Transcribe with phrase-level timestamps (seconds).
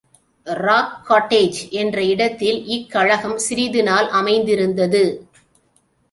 [0.47, 5.03] ராக்காட்டேஜ் என்ற இடத்தில் இக் கழகம் சிறிது நாள் அமைந்திருந்தது.